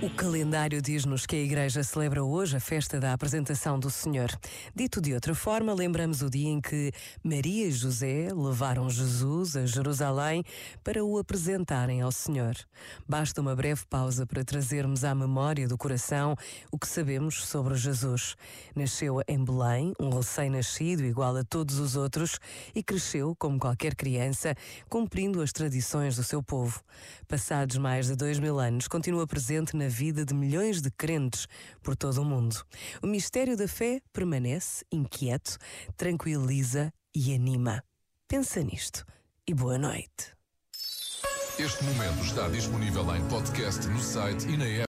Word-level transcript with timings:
O 0.00 0.08
calendário 0.08 0.80
diz-nos 0.80 1.26
que 1.26 1.34
a 1.34 1.40
Igreja 1.40 1.82
celebra 1.82 2.22
hoje 2.22 2.56
a 2.56 2.60
festa 2.60 3.00
da 3.00 3.12
apresentação 3.12 3.80
do 3.80 3.90
Senhor. 3.90 4.30
Dito 4.72 5.00
de 5.00 5.12
outra 5.12 5.34
forma, 5.34 5.74
lembramos 5.74 6.22
o 6.22 6.30
dia 6.30 6.48
em 6.48 6.60
que 6.60 6.92
Maria 7.20 7.66
e 7.66 7.72
José 7.72 8.28
levaram 8.32 8.88
Jesus 8.88 9.56
a 9.56 9.66
Jerusalém 9.66 10.44
para 10.84 11.04
o 11.04 11.18
apresentarem 11.18 12.00
ao 12.00 12.12
Senhor. 12.12 12.54
Basta 13.08 13.40
uma 13.40 13.56
breve 13.56 13.84
pausa 13.90 14.24
para 14.24 14.44
trazermos 14.44 15.02
à 15.02 15.12
memória 15.16 15.66
do 15.66 15.76
coração 15.76 16.36
o 16.70 16.78
que 16.78 16.86
sabemos 16.86 17.44
sobre 17.44 17.74
Jesus. 17.74 18.36
Nasceu 18.76 19.20
em 19.26 19.44
Belém, 19.44 19.94
um 19.98 20.10
recém-nascido 20.10 21.04
igual 21.04 21.36
a 21.36 21.42
todos 21.42 21.80
os 21.80 21.96
outros, 21.96 22.38
e 22.72 22.84
cresceu, 22.84 23.34
como 23.36 23.58
qualquer 23.58 23.96
criança, 23.96 24.54
cumprindo 24.88 25.42
as 25.42 25.52
tradições 25.52 26.14
do 26.14 26.22
seu 26.22 26.40
povo. 26.40 26.80
Passados 27.26 27.76
mais 27.78 28.06
de 28.06 28.14
dois 28.14 28.38
mil 28.38 28.60
anos, 28.60 28.86
continua 28.86 29.26
presente 29.26 29.76
na 29.76 29.87
vida 29.88 30.24
de 30.24 30.34
milhões 30.34 30.80
de 30.80 30.90
crentes 30.90 31.46
por 31.82 31.96
todo 31.96 32.22
o 32.22 32.24
mundo. 32.24 32.64
O 33.02 33.06
mistério 33.06 33.56
da 33.56 33.66
fé 33.66 34.00
permanece 34.12 34.84
inquieto, 34.92 35.58
tranquiliza 35.96 36.92
e 37.14 37.34
anima. 37.34 37.82
Pensa 38.28 38.62
nisto 38.62 39.04
e 39.46 39.54
boa 39.54 39.78
noite. 39.78 40.36
Este 41.58 41.82
momento 41.82 42.22
está 42.22 42.48
disponível 42.48 43.16
em 43.16 43.28
podcast 43.28 43.84
no 43.88 44.00
site 44.00 44.46
e 44.46 44.56
na 44.56 44.64
app. 44.64 44.76